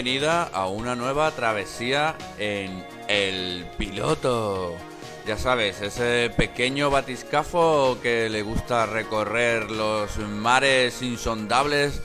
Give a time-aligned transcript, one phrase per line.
[0.00, 4.76] Bienvenida a una nueva travesía en El Piloto.
[5.26, 12.00] Ya sabes, ese pequeño batiscafo que le gusta recorrer los mares insondables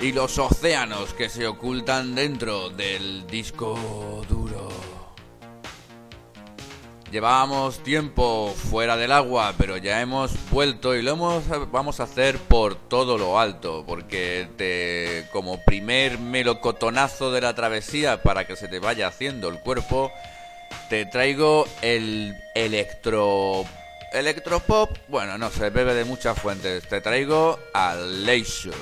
[0.00, 4.41] y los océanos que se ocultan dentro del disco duro.
[7.12, 12.38] Llevábamos tiempo fuera del agua, pero ya hemos vuelto y lo hemos, vamos a hacer
[12.38, 18.66] por todo lo alto, porque te, como primer melocotonazo de la travesía para que se
[18.66, 20.10] te vaya haciendo el cuerpo,
[20.88, 23.66] te traigo el electro
[24.14, 26.88] electropop, bueno, no se bebe de muchas fuentes.
[26.88, 28.74] Te traigo a Leisure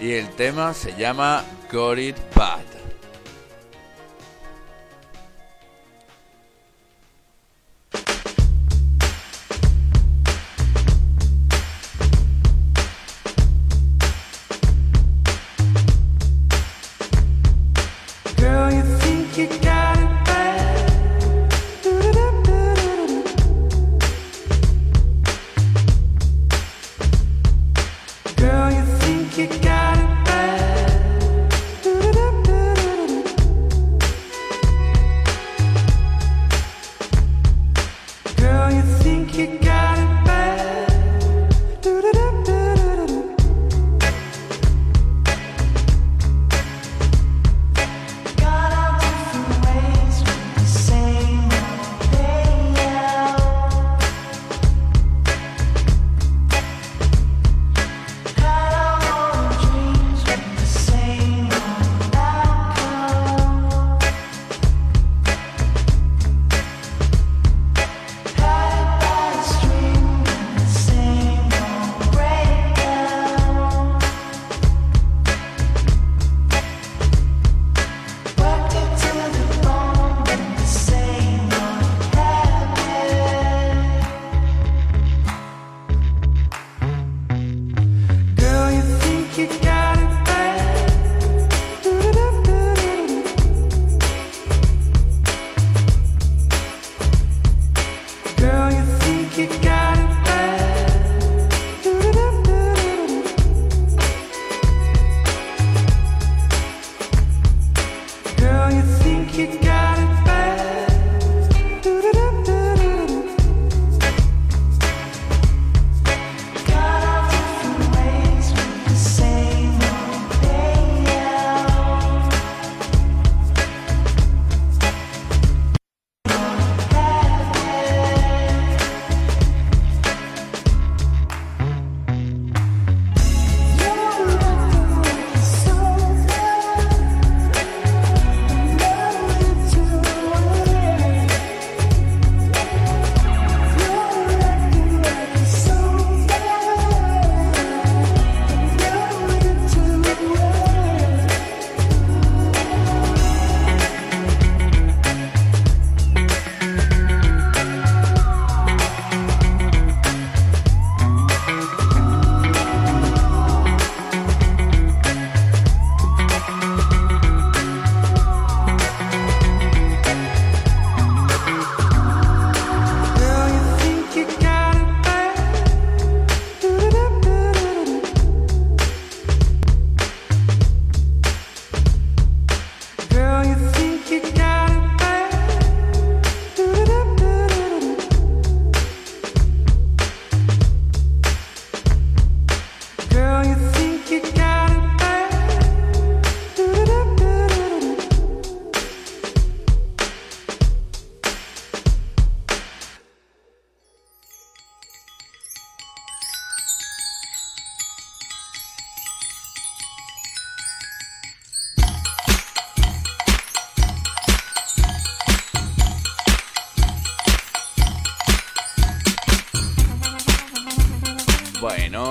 [0.00, 2.81] y el tema se llama Got It Bad.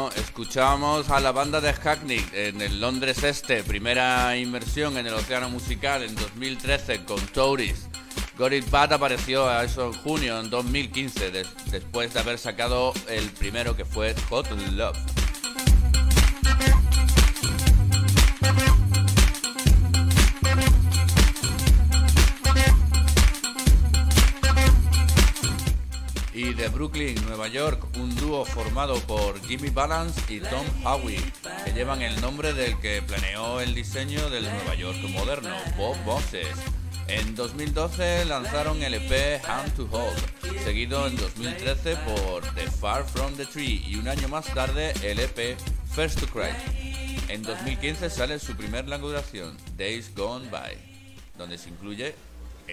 [0.02, 5.14] Bueno, escuchábamos a la banda de Hackney en el Londres Este, primera inmersión en el
[5.14, 7.84] océano musical en 2013 con Tourist.
[8.36, 12.94] Got It Bad apareció a eso en junio en 2015, des- después de haber sacado
[13.10, 14.98] el primero que fue Hot Love.
[26.62, 31.20] De Brooklyn, Nueva York, un dúo formado por Jimmy Balance y Tom Howie,
[31.66, 36.48] que llevan el nombre del que planeó el diseño del Nueva York moderno, Bob Moses.
[37.08, 43.34] En 2012 lanzaron el EP Hand to Hold, seguido en 2013 por The Far From
[43.38, 45.58] the Tree y un año más tarde el EP
[45.96, 46.54] First to Cry.
[47.28, 50.78] En 2015 sale su primer larga duración, Days Gone By,
[51.40, 52.14] donde se incluye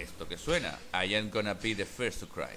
[0.01, 2.55] esto que suena, I Am Gonna Be the First to Cry.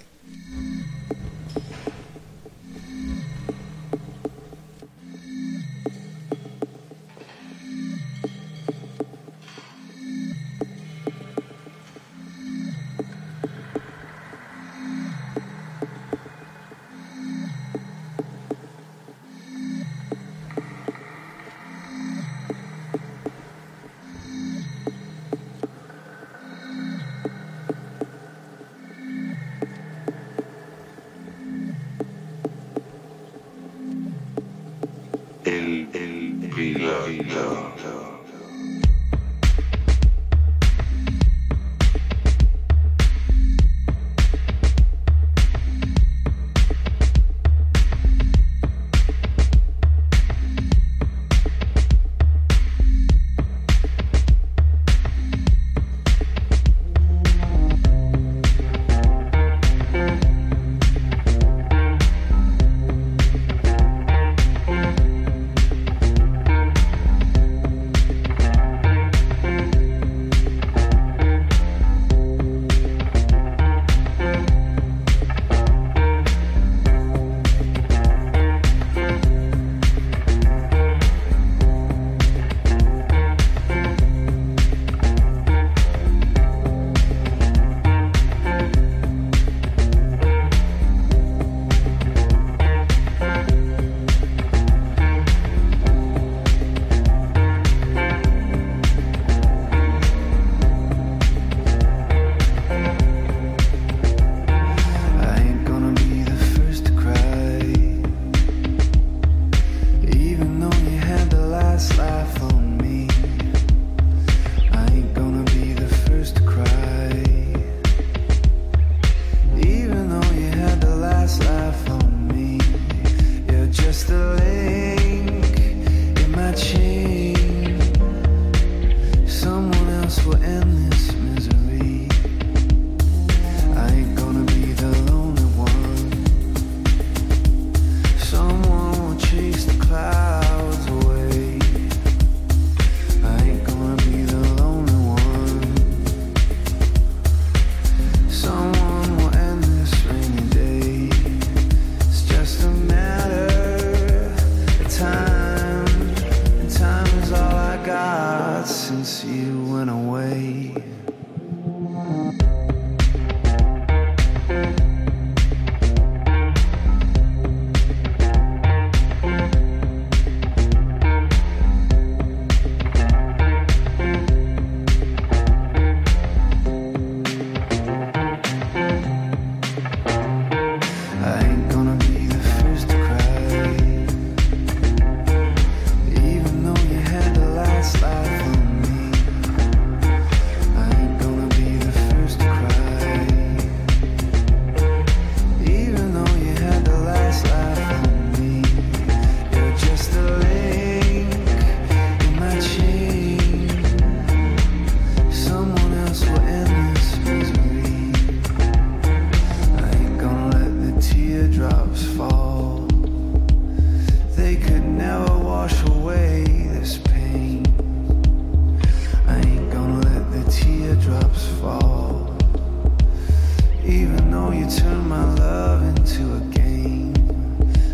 [224.63, 227.13] You turn my love into a game,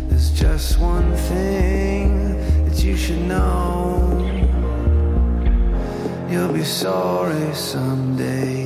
[0.08, 4.16] there's just one thing that you should know.
[6.30, 8.59] You'll be sorry someday.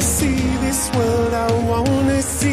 [0.00, 2.49] See this world, I wanna see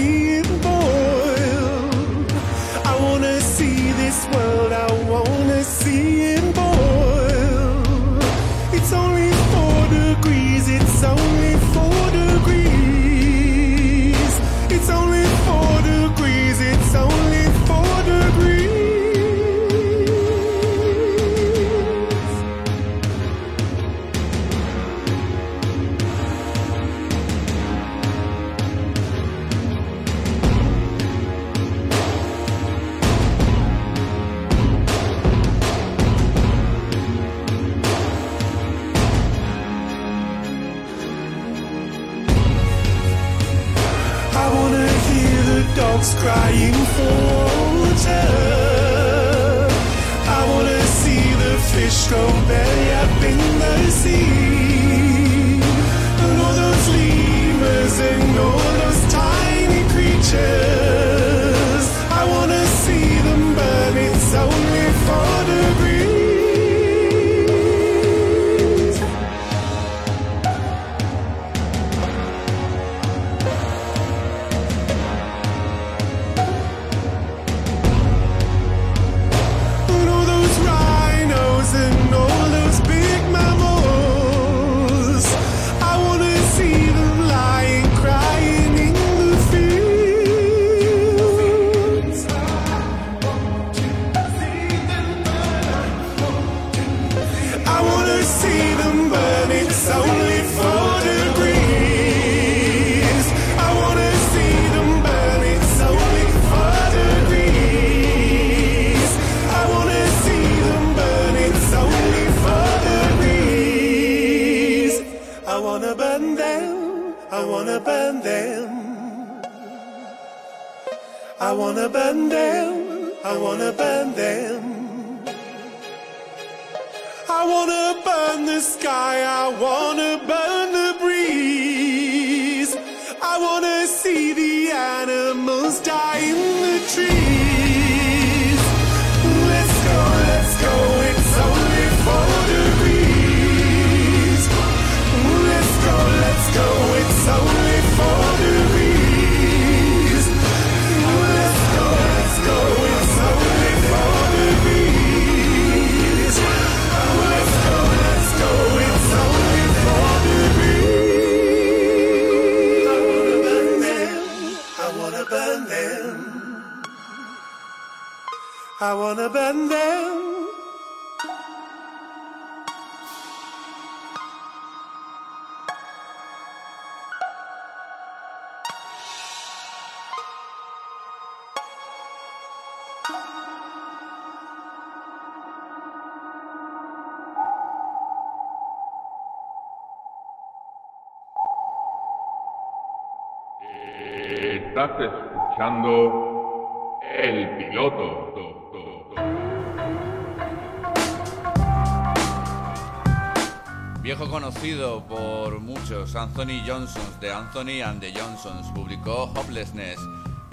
[204.58, 210.00] conocido por muchos, Anthony Johnson de Anthony and the Johnsons publicó Hopelessness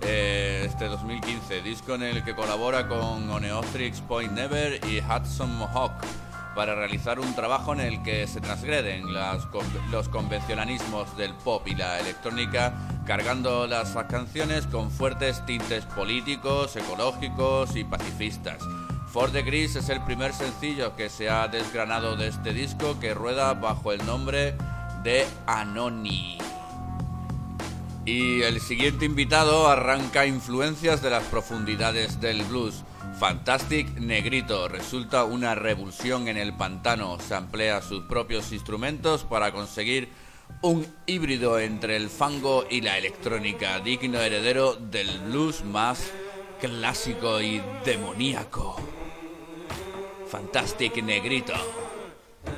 [0.02, 5.92] eh, este 2015, disco en el que colabora con Oneostrix Point Never y Hudson Mohawk
[6.54, 9.04] para realizar un trabajo en el que se transgreden
[9.90, 12.74] los convencionalismos del pop y la electrónica,
[13.06, 18.58] cargando las canciones con fuertes tintes políticos, ecológicos y pacifistas.
[19.14, 23.54] Four Degrees es el primer sencillo que se ha desgranado de este disco que rueda
[23.54, 24.56] bajo el nombre
[25.04, 26.36] de Anoni.
[28.04, 32.82] Y el siguiente invitado arranca influencias de las profundidades del blues.
[33.20, 37.16] Fantastic Negrito resulta una revulsión en el pantano.
[37.20, 40.08] Se emplea sus propios instrumentos para conseguir
[40.60, 46.10] un híbrido entre el fango y la electrónica, digno heredero del blues más
[46.60, 49.03] clásico y demoníaco.
[50.28, 51.54] Fantastic Negrito,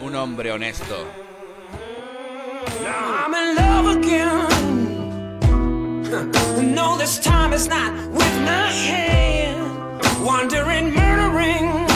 [0.01, 1.07] un hombre honesto.
[2.87, 4.47] I'm in love again.
[6.75, 10.03] No, this time it's not with my hand.
[10.25, 11.87] Wandering, murdering.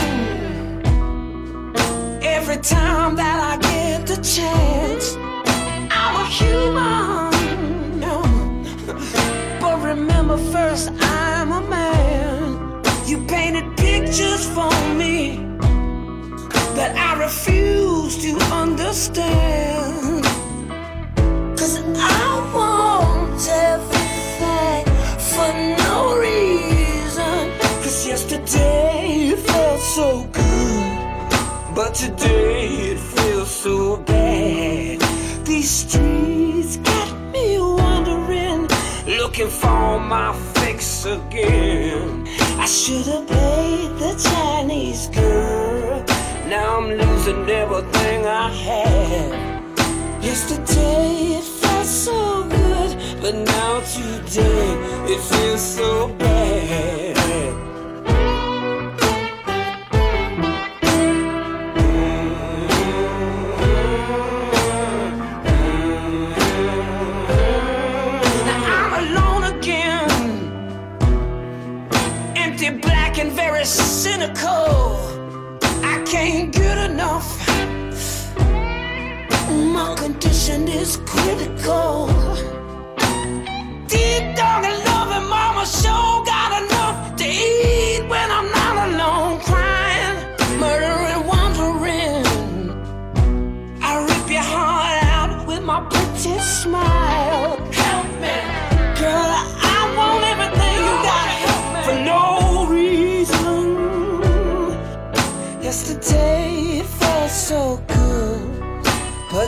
[2.21, 5.15] Every time that I get the chance,
[5.89, 7.31] I'm a human.
[7.99, 8.21] No.
[9.59, 12.83] But remember first, I'm a man.
[13.07, 13.70] You painted
[14.01, 15.37] pictures for me
[16.77, 20.23] that I refuse to understand.
[21.59, 24.85] Cause I want everything
[25.31, 25.49] for
[25.85, 27.41] no reason.
[27.83, 34.99] Cause yesterday it felt so good, but today it feels so bad.
[35.45, 38.67] These streets got me wondering,
[39.19, 41.80] looking for my fix again.
[42.71, 46.05] Should have played the Chinese girl.
[46.47, 50.23] Now I'm losing everything I had.
[50.23, 54.71] Yesterday it felt so good, but now today
[55.13, 57.10] it feels so bad.
[80.21, 82.05] competition is critical.
[83.87, 88.07] Deep down in love, and mama sure got enough to eat.
[88.07, 88.20] Well.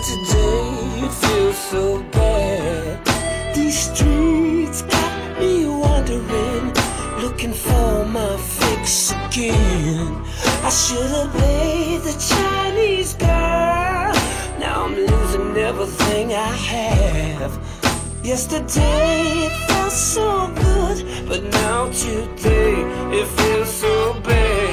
[0.03, 3.55] Today it feels so bad.
[3.55, 6.73] These streets got me wandering,
[7.21, 10.21] looking for my fix again.
[10.67, 14.13] I should have played the Chinese girl.
[14.59, 17.53] Now I'm losing everything I have.
[18.23, 22.75] Yesterday it felt so good, but now today
[23.19, 24.72] it feels so bad.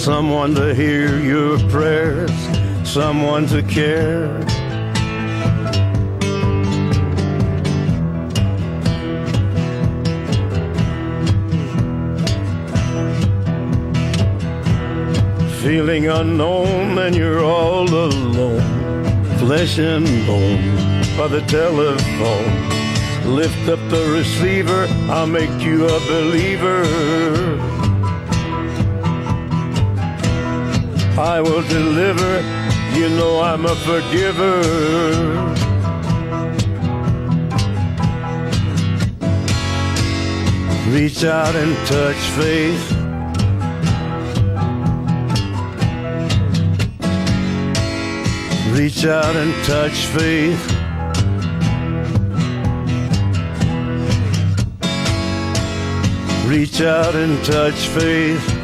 [0.00, 2.32] Someone to hear your prayers,
[2.84, 4.30] someone to care.
[15.60, 18.62] Feeling unknown and you're all alone,
[19.36, 20.64] flesh and bone
[21.18, 23.36] by the telephone.
[23.36, 27.79] Lift up the receiver, I'll make you a believer.
[31.20, 32.40] I will deliver,
[32.98, 34.60] you know I'm a forgiver.
[40.90, 42.92] Reach out and touch faith.
[48.72, 50.62] Reach out and touch faith.
[56.48, 58.59] Reach out and touch faith.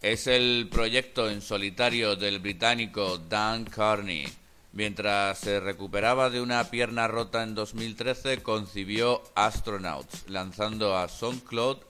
[0.00, 4.24] Es el proyecto en solitario del británico Dan Carney.
[4.72, 11.80] Mientras se recuperaba de una pierna rota en 2013, concibió Astronauts, lanzando a SoundCloud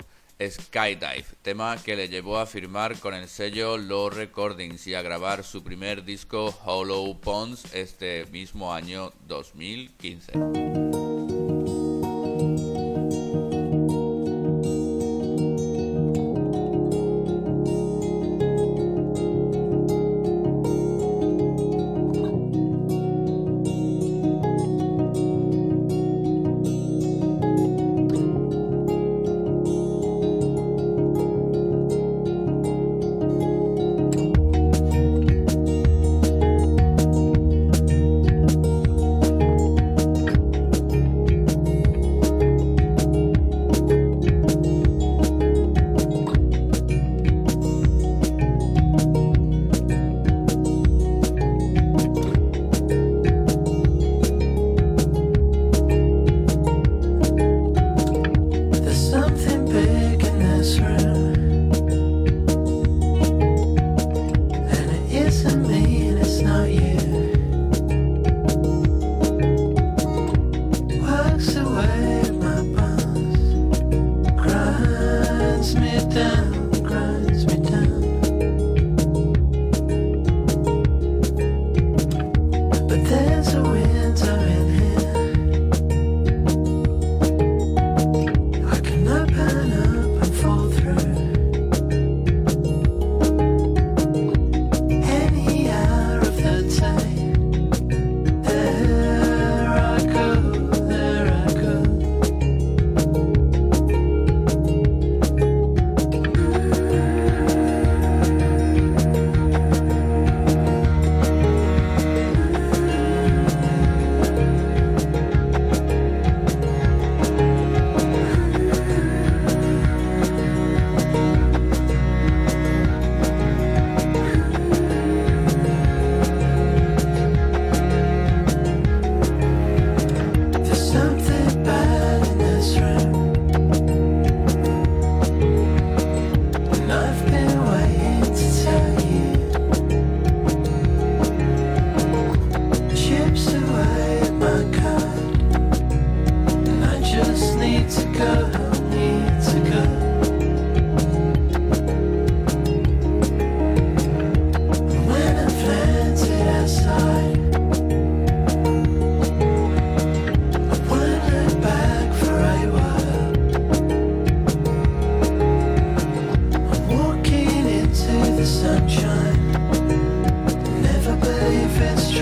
[0.40, 5.44] Skydive, tema que le llevó a firmar con el sello Low Recordings y a grabar
[5.44, 11.03] su primer disco Hollow Ponds este mismo año 2015.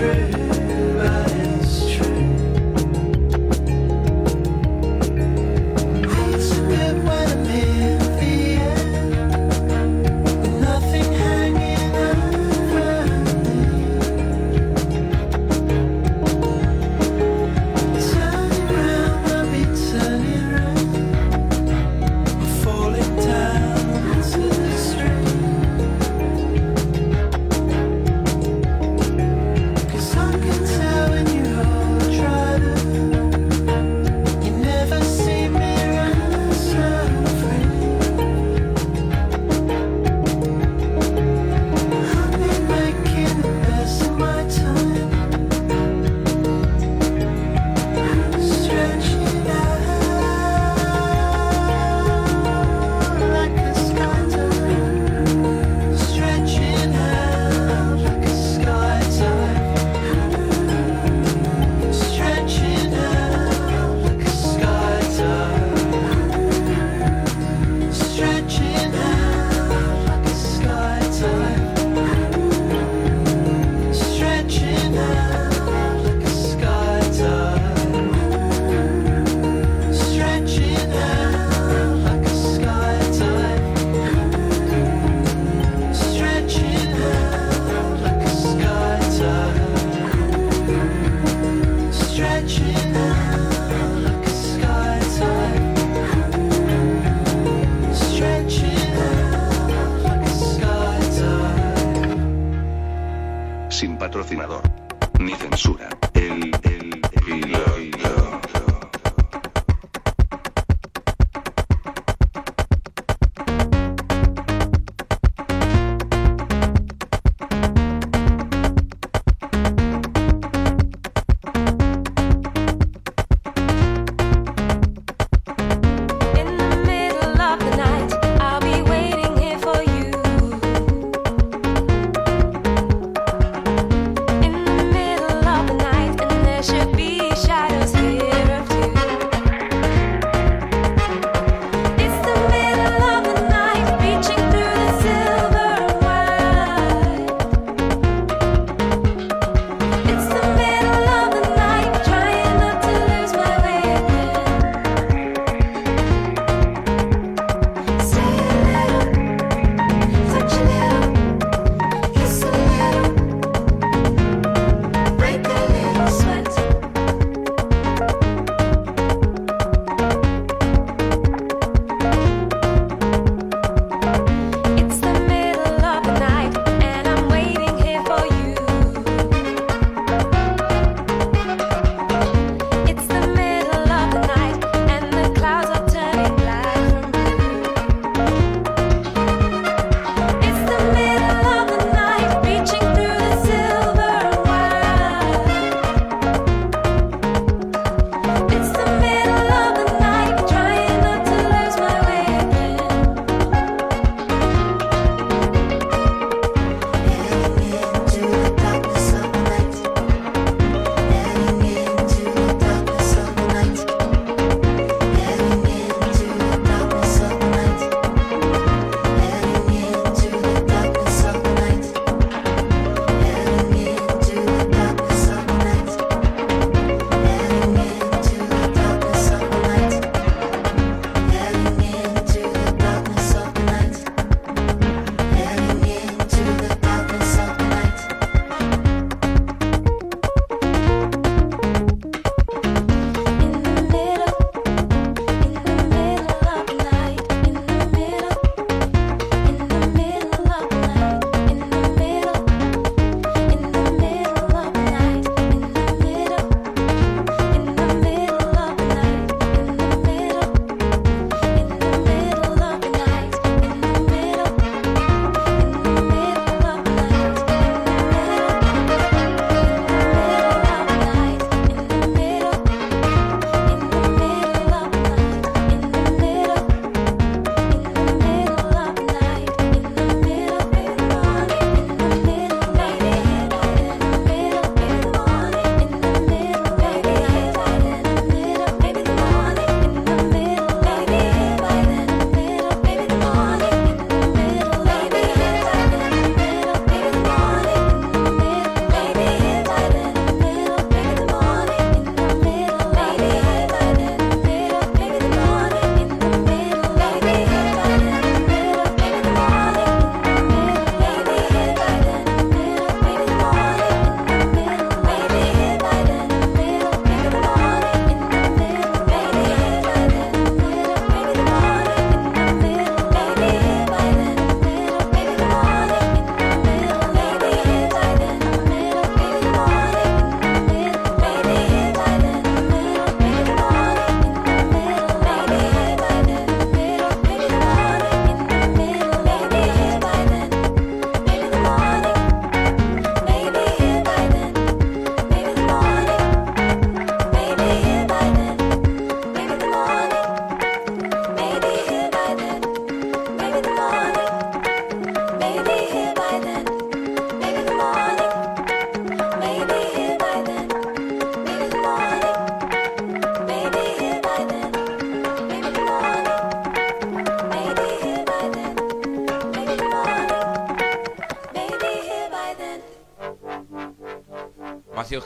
[0.03, 0.42] trip.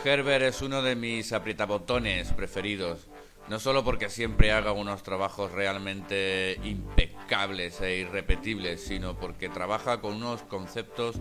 [0.07, 3.07] Herbert es uno de mis aprietabotones preferidos.
[3.49, 10.15] No solo porque siempre haga unos trabajos realmente impecables e irrepetibles, sino porque trabaja con
[10.15, 11.17] unos conceptos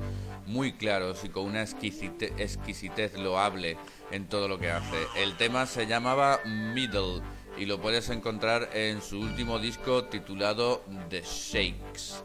[0.46, 3.76] muy claros y con una exquisite- exquisitez loable
[4.12, 4.96] en todo lo que hace.
[5.16, 7.22] El tema se llamaba Middle
[7.58, 12.15] y lo puedes encontrar en su último disco titulado The Shakes.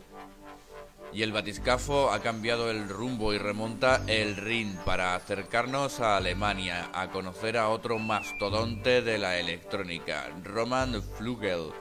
[1.13, 6.89] Y el batiscafo ha cambiado el rumbo y remonta el Rin para acercarnos a Alemania,
[6.93, 11.71] a conocer a otro mastodonte de la electrónica, Roman Flugel,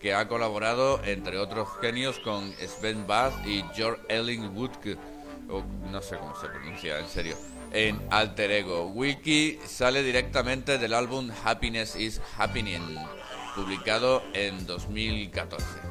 [0.00, 4.98] que ha colaborado, entre otros genios, con Sven Bath y George Elling Woodke,
[5.90, 7.36] no sé cómo se pronuncia, en serio,
[7.72, 8.86] en Alter Ego.
[8.86, 12.96] Wiki sale directamente del álbum Happiness is Happening,
[13.54, 15.89] publicado en 2014.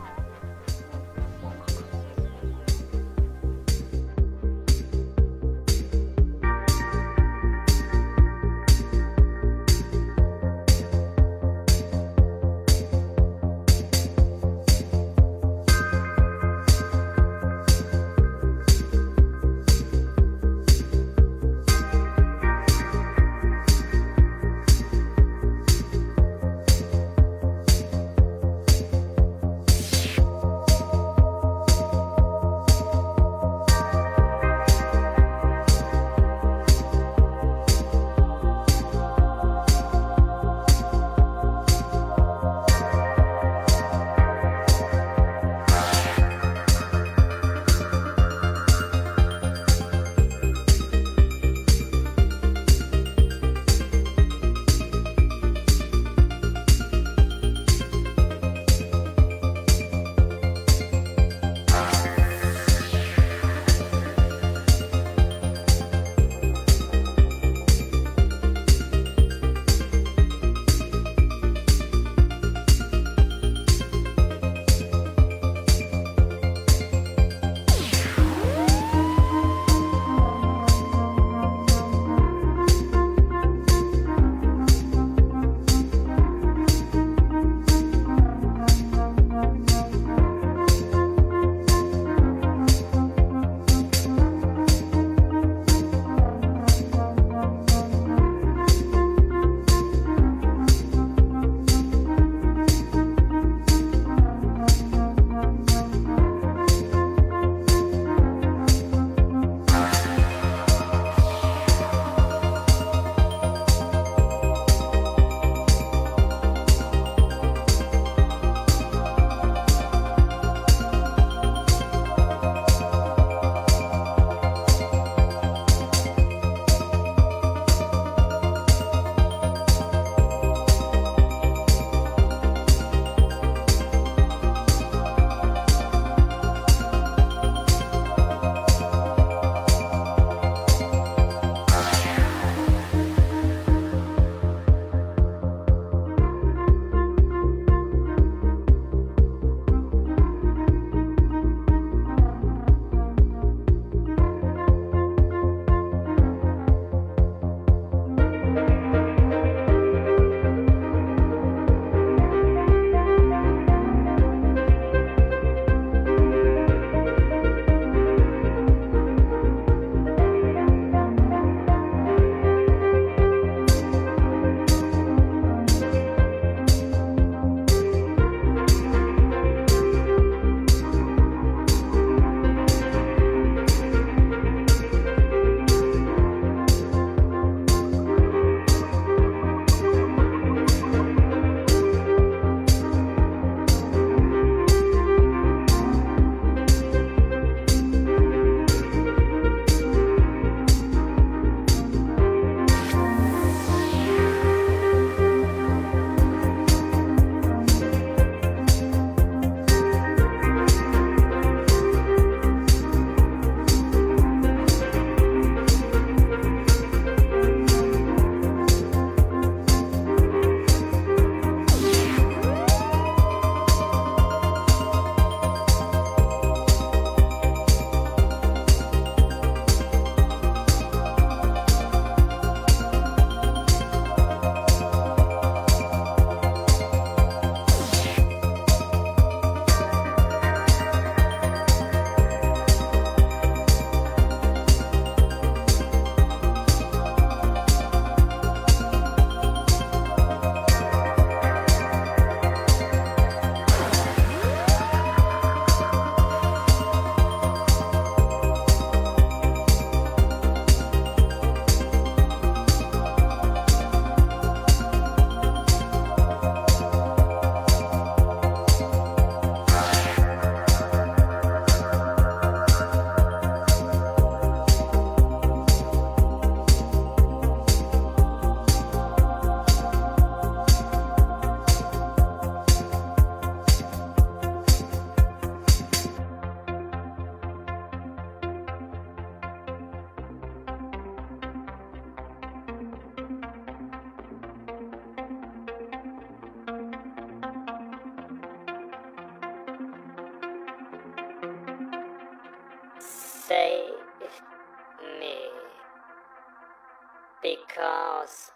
[307.41, 308.51] because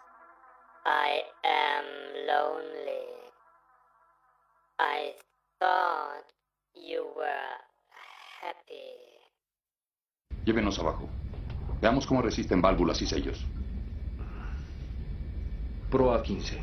[0.84, 1.84] I am
[2.26, 3.08] lonely.
[4.78, 5.14] I
[5.58, 6.24] thought
[6.74, 7.56] you were
[8.40, 8.92] happy.
[10.44, 11.08] Llévenos abajo.
[11.80, 13.44] Veamos cómo resisten válvulas y sellos.
[15.90, 16.60] Proa 15.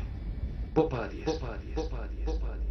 [0.74, 2.61] Popa a Popa Popa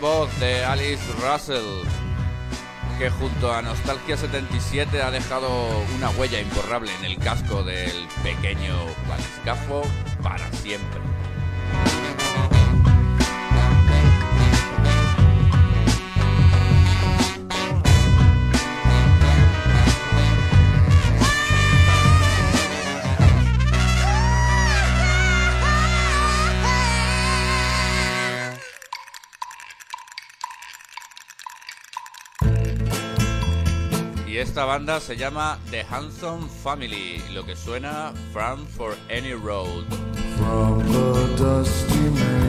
[0.00, 1.82] voz de Alice Russell,
[2.98, 5.48] que junto a Nostalgia 77 ha dejado
[5.96, 8.74] una huella imborrable en el casco del pequeño
[9.08, 9.82] Valiscafo
[10.22, 11.11] para siempre.
[34.72, 39.84] banda se llama The Handsome Family, lo que suena From for Any Road.
[40.38, 42.41] From the dusty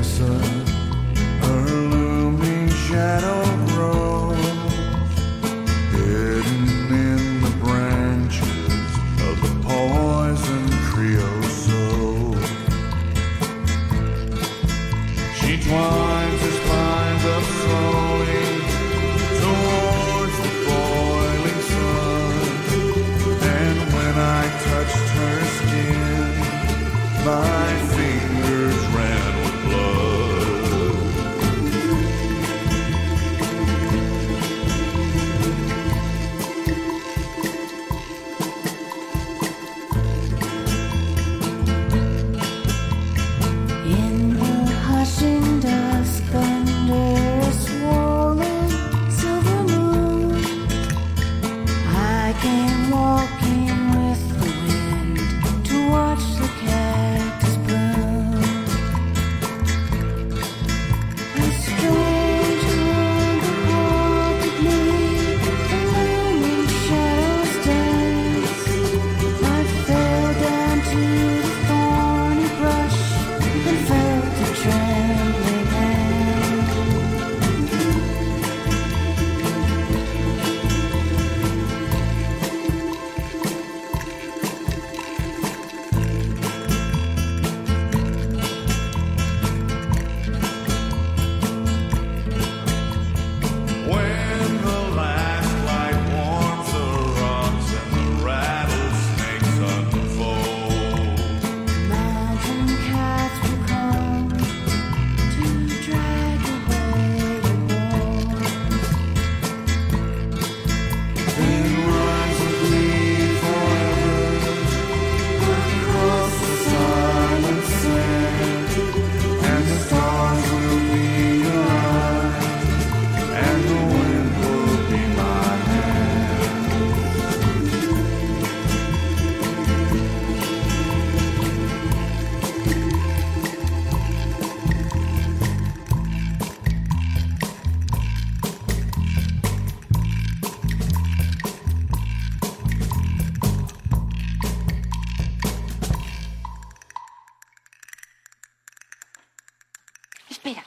[150.43, 150.65] Espera.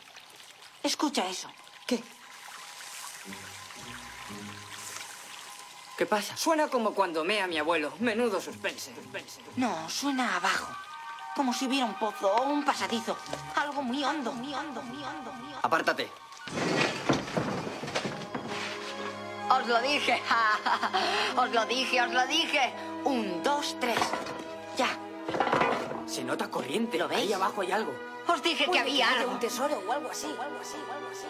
[0.82, 1.50] Escucha eso.
[1.86, 2.02] ¿Qué?
[5.98, 6.34] ¿Qué pasa?
[6.34, 7.92] Suena como cuando mea mi abuelo.
[8.00, 8.94] Menudo suspense.
[8.94, 9.42] suspense.
[9.56, 10.74] No, suena abajo.
[11.34, 13.18] Como si hubiera un pozo o un pasadizo.
[13.54, 15.60] Algo muy hondo, muy hondo, muy hondo, muy hondo.
[15.62, 16.10] Apártate.
[19.50, 20.22] Os lo dije.
[21.36, 22.72] os lo dije, os lo dije.
[23.04, 23.98] Un, dos, tres.
[24.78, 24.88] Ya.
[26.06, 26.96] Se nota corriente.
[26.96, 27.24] ¿Lo veis?
[27.24, 28.15] Ahí abajo hay algo.
[28.28, 29.32] Os dije que había algo.
[29.32, 31.26] Un tesoro o algo así, o algo así, o algo así.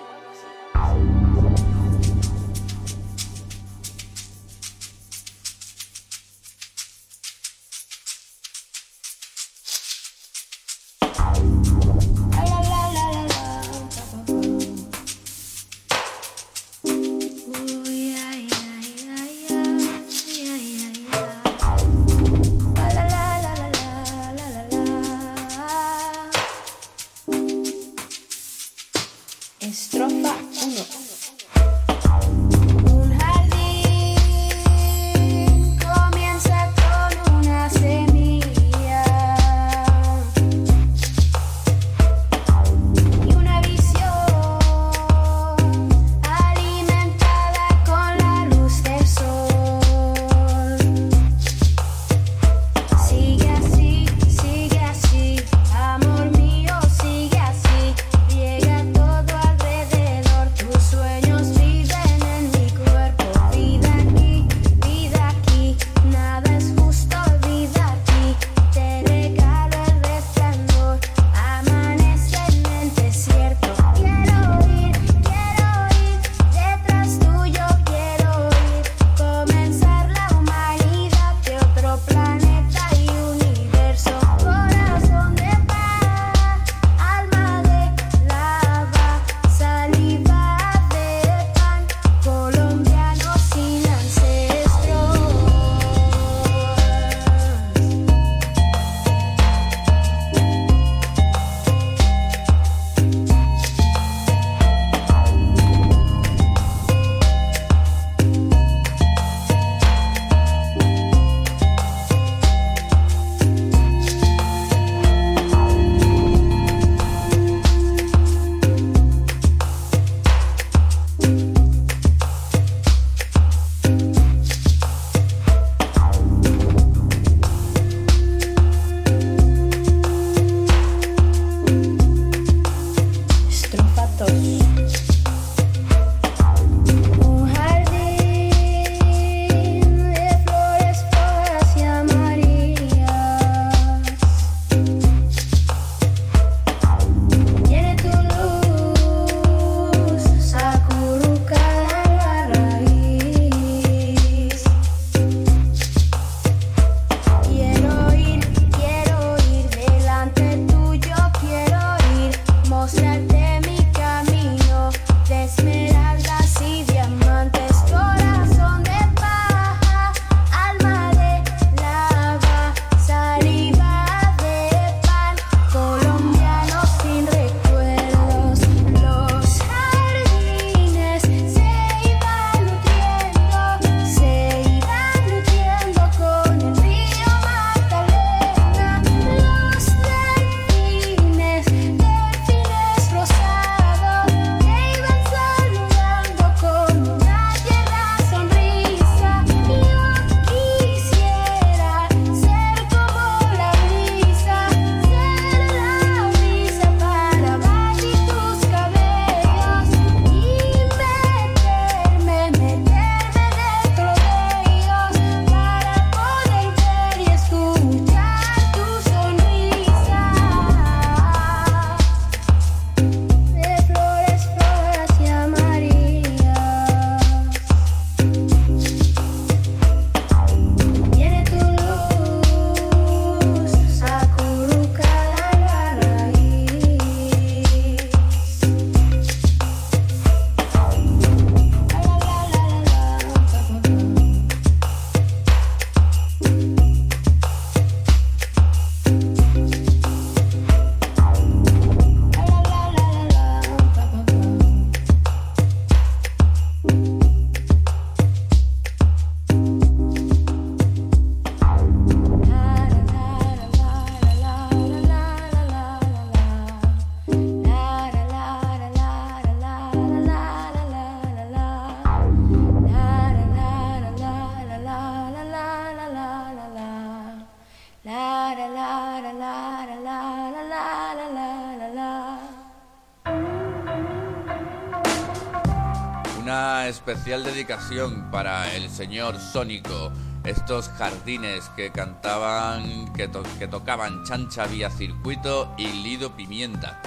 [287.27, 290.13] Dedicación para el señor Sónico.
[290.45, 297.03] Estos jardines que cantaban, que, to- que tocaban Chancha Vía Circuito y Lido Pimienta.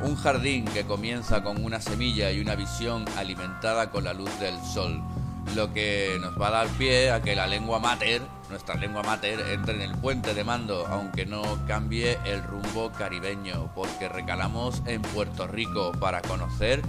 [0.00, 4.58] Un jardín que comienza con una semilla y una visión alimentada con la luz del
[4.62, 5.02] sol,
[5.54, 9.38] lo que nos va a dar pie a que la lengua mater, nuestra lengua mater,
[9.52, 15.02] entre en el puente de mando, aunque no cambie el rumbo caribeño, porque recalamos en
[15.02, 16.80] Puerto Rico para conocer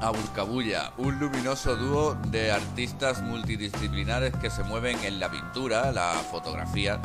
[0.00, 6.12] a Buscabulla, un luminoso dúo de artistas multidisciplinares que se mueven en la pintura, la
[6.30, 7.00] fotografía,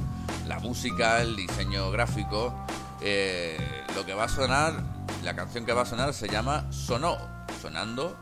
[0.48, 2.54] la música, el diseño gráfico.
[3.02, 3.58] Eh,
[3.96, 4.74] lo que va a sonar,
[5.24, 7.18] la canción que va a sonar se llama Sonó,
[7.62, 8.18] sonando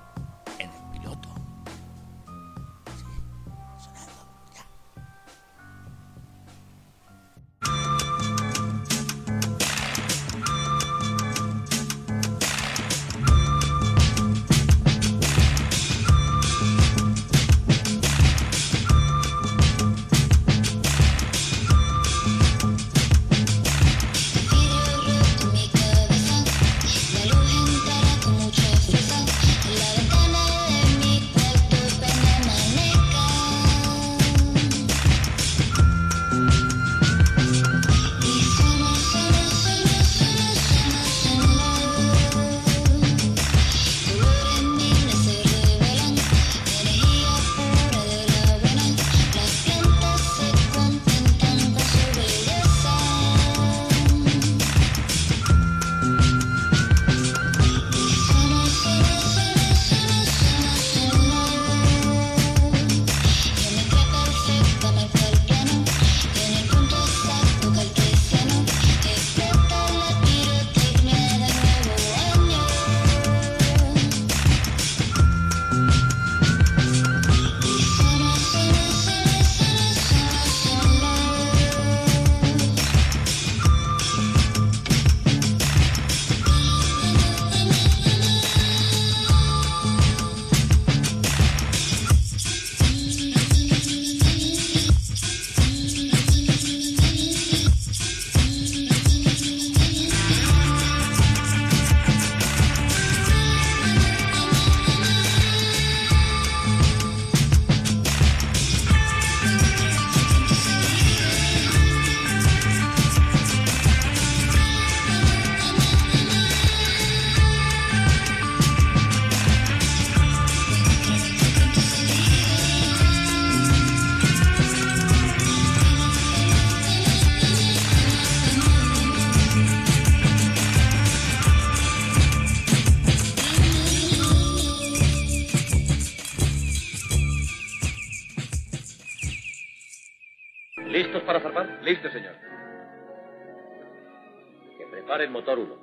[145.12, 145.76] preparen motor 1.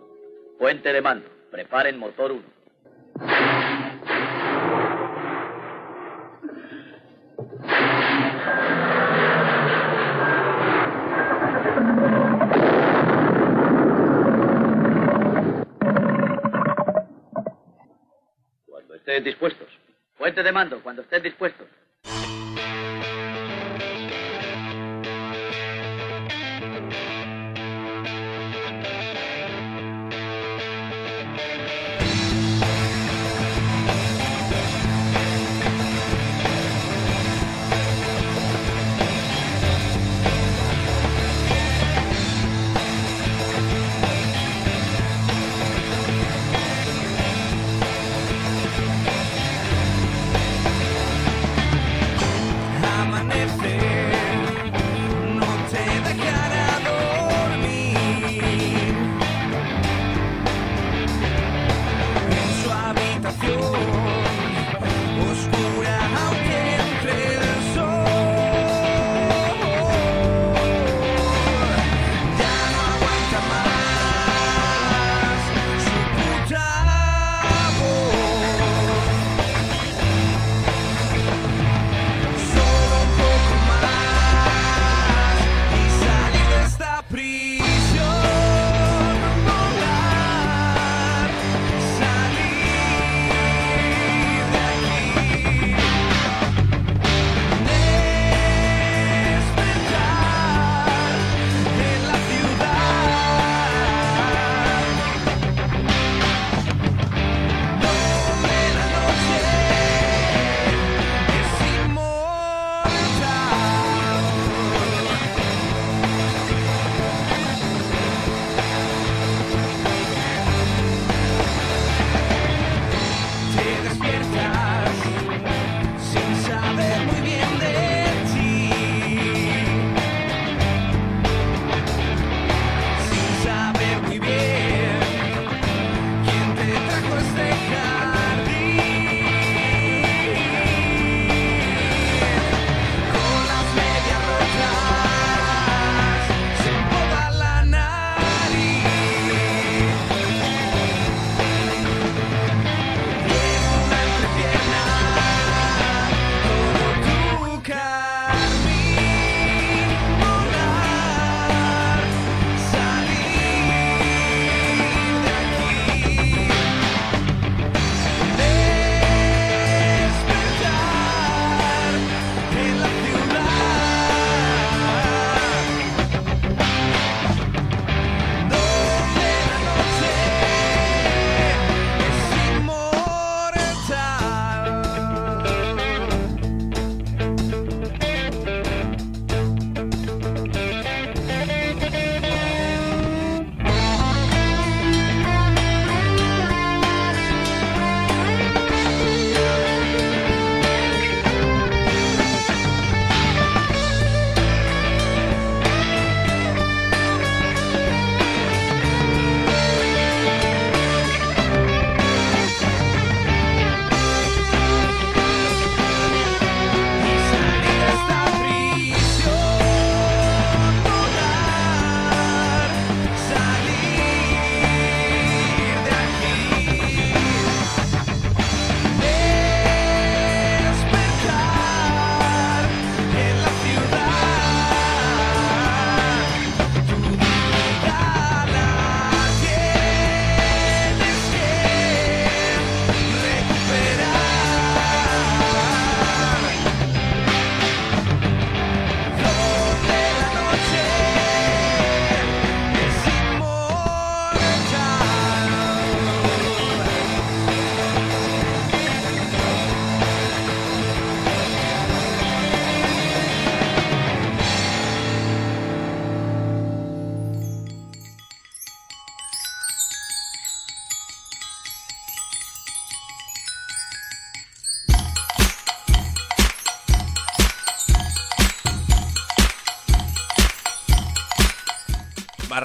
[0.59, 1.29] Puente de mando.
[1.51, 2.43] Preparen motor 1.
[18.67, 19.69] Cuando estén dispuestos.
[20.17, 21.69] Puente de mando, cuando estén dispuestos.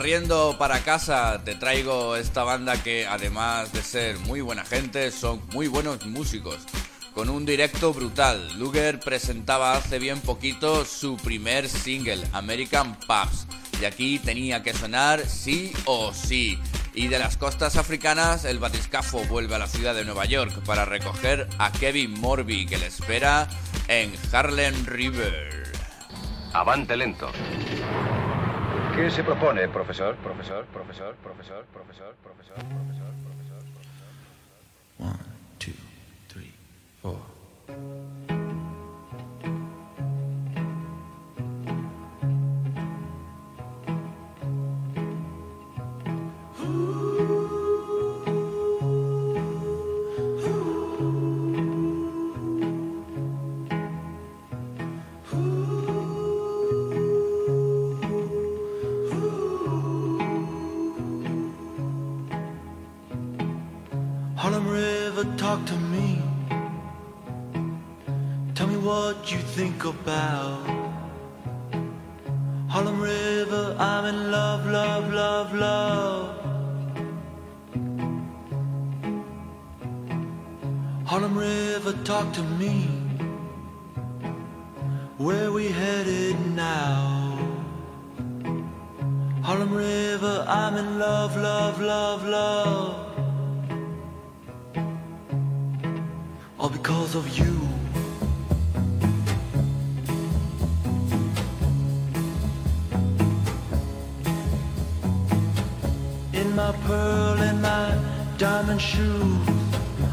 [0.04, 5.42] Barriendo para casa te traigo esta banda que además de ser muy buena gente son
[5.54, 6.58] muy buenos músicos.
[7.14, 13.48] Con un directo brutal, Luger presentaba hace bien poquito su primer single, American Pubs,
[13.82, 16.60] y aquí tenía que sonar sí o sí.
[16.94, 20.84] Y de las costas africanas, el batiscafo vuelve a la ciudad de Nueva York para
[20.84, 23.48] recoger a Kevin Morby, que le espera
[23.88, 25.72] en Harlem River.
[26.52, 27.32] Avante lento.
[28.96, 30.16] ¿Qué se propone, profesor?
[30.18, 33.64] Profesor, profesor, profesor, profesor, profesor, profesor, profesor.
[35.00, 35.18] One,
[35.58, 35.74] two,
[36.28, 36.54] three,
[37.02, 37.20] four.
[65.54, 66.20] Talk to me.
[68.56, 70.66] Tell me what you think about
[72.70, 73.76] Harlem River.
[73.78, 76.26] I'm in love, love, love, love.
[81.06, 82.76] Harlem River, talk to me.
[85.20, 87.38] Where we headed now?
[89.44, 93.23] Harlem River, I'm in love, love, love, love.
[96.64, 97.54] All because of you.
[106.32, 108.00] In my pearl and my
[108.38, 109.48] diamond shoes,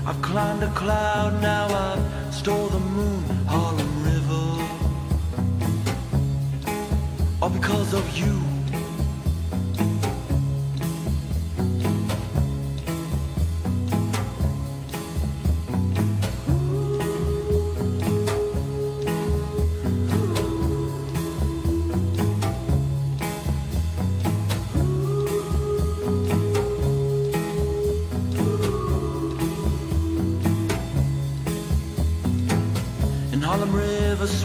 [0.04, 4.46] I've climbed a cloud, now I've stole the moon, Harlem River.
[7.40, 8.59] All because of you.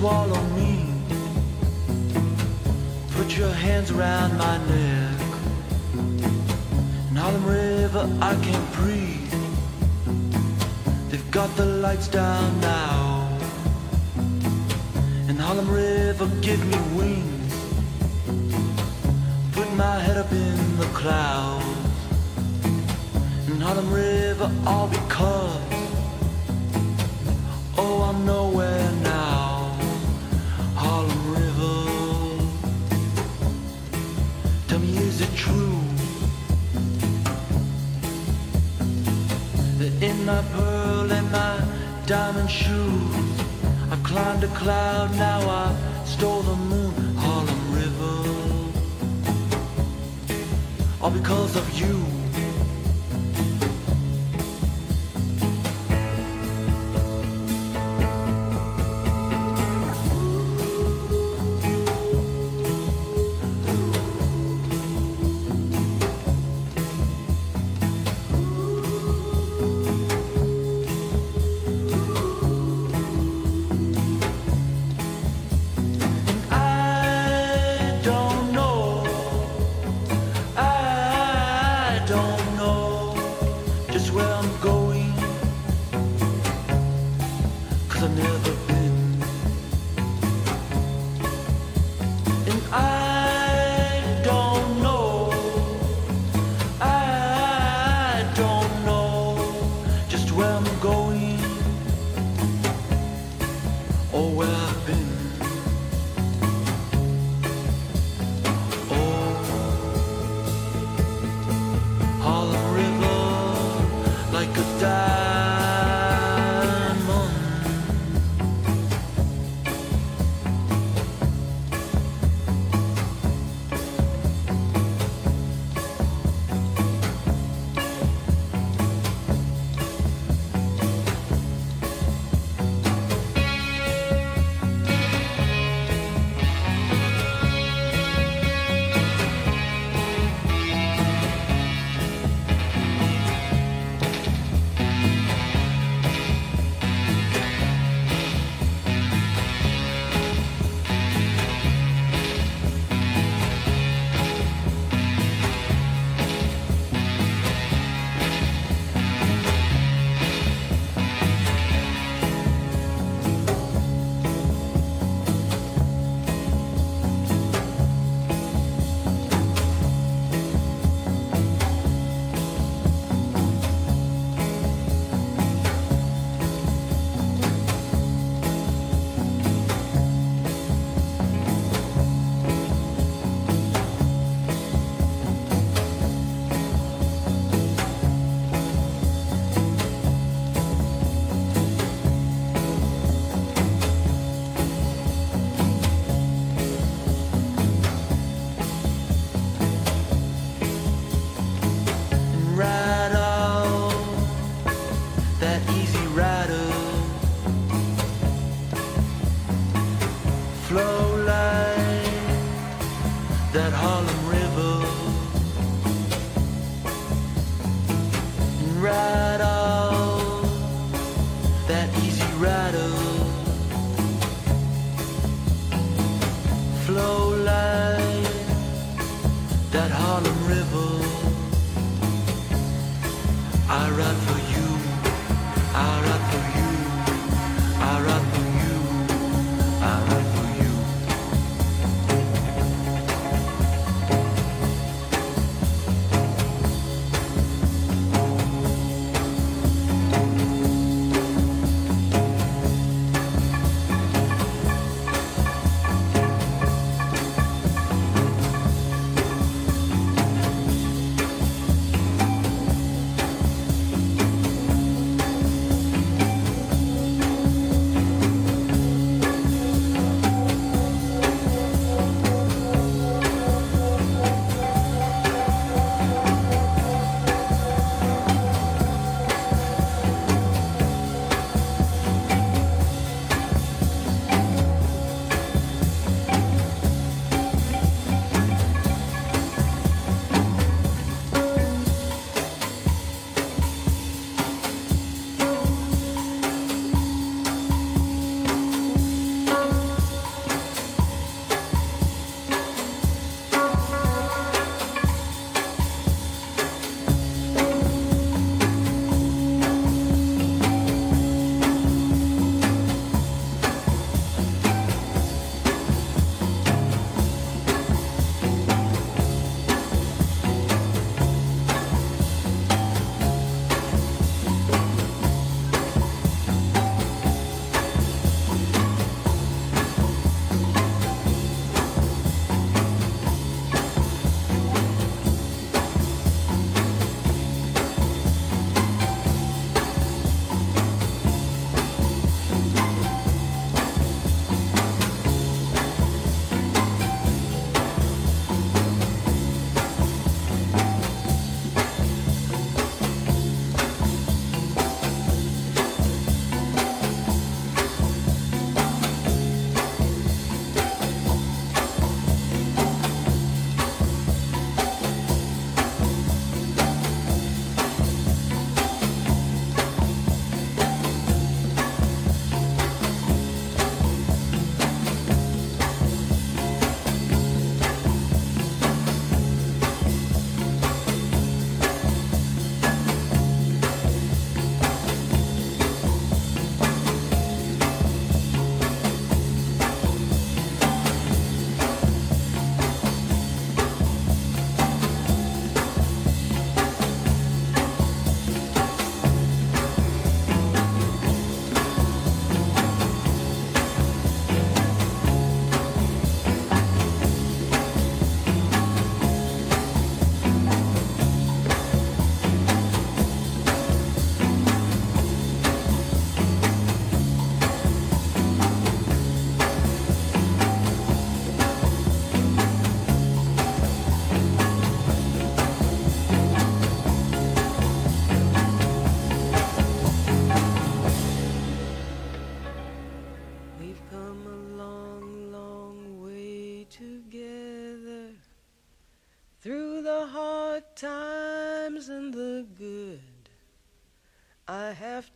[0.06, 0.86] Swallow me.
[3.18, 5.20] Put your hands around my neck.
[7.08, 9.36] And Harlem River, I can't breathe.
[11.10, 13.36] They've got the lights down now.
[15.28, 17.54] And Harlem River, give me wings.
[19.54, 21.66] Put my head up in the clouds.
[23.48, 25.62] And Harlem River, all because.
[27.78, 28.95] Oh, I'm nowhere
[42.06, 43.42] diamond shoes,
[43.90, 48.18] I've climbed a cloud, now I stole the moon, Harlem River.
[51.02, 52.15] All because of you.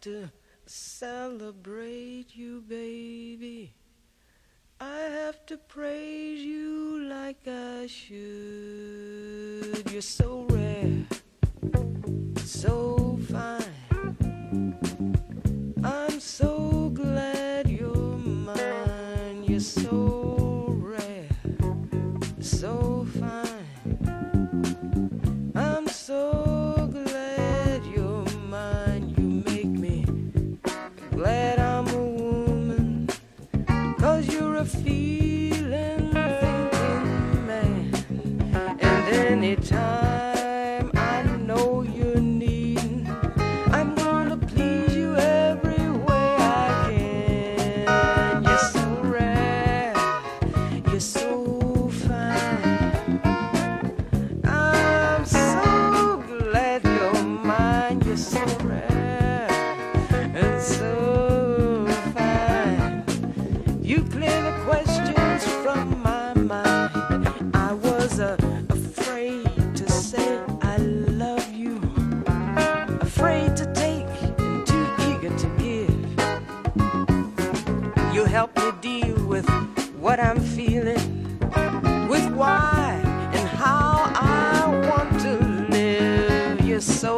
[0.09, 0.31] to
[0.65, 3.75] celebrate you, baby.
[4.79, 9.83] I have to praise you like I should.
[9.91, 11.05] You're so rare,
[12.37, 14.75] so fine.
[15.83, 19.43] I'm so glad you're mine.
[19.43, 19.98] You're so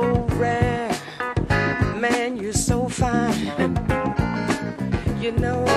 [0.02, 0.91] so rare,
[1.95, 3.34] man, you're so fine.
[5.19, 5.70] You know,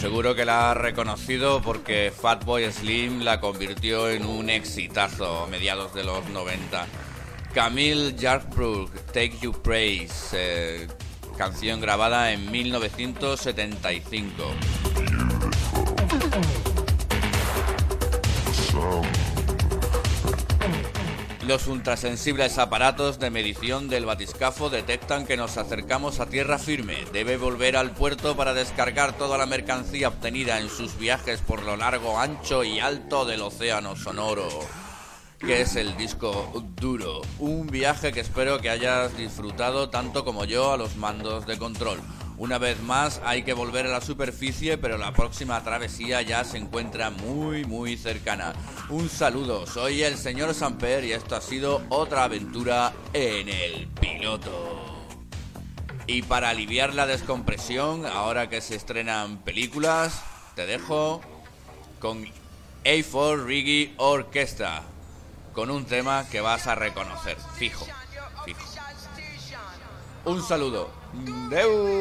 [0.00, 5.92] Seguro que la has reconocido porque Fatboy Slim la convirtió en un exitazo a mediados
[5.92, 6.86] de los 90.
[7.52, 10.86] Camille Jarkbrook, Take You Praise, eh,
[11.36, 14.77] canción grabada en 1975.
[21.48, 27.06] Los ultrasensibles aparatos de medición del batiscafo detectan que nos acercamos a tierra firme.
[27.10, 31.78] Debe volver al puerto para descargar toda la mercancía obtenida en sus viajes por lo
[31.78, 34.46] largo, ancho y alto del océano sonoro.
[35.38, 37.22] Que es el disco duro.
[37.38, 41.98] Un viaje que espero que hayas disfrutado tanto como yo a los mandos de control.
[42.38, 46.56] Una vez más hay que volver a la superficie, pero la próxima travesía ya se
[46.56, 48.52] encuentra muy muy cercana.
[48.90, 55.08] Un saludo, soy el señor Samper y esto ha sido otra aventura en el piloto.
[56.06, 60.22] Y para aliviar la descompresión, ahora que se estrenan películas,
[60.54, 61.20] te dejo
[61.98, 62.24] con
[62.84, 64.82] A4 Reggae Orchestra,
[65.52, 67.84] con un tema que vas a reconocer, fijo,
[68.44, 68.64] fijo.
[70.24, 70.97] Un saludo.
[71.14, 71.98] No.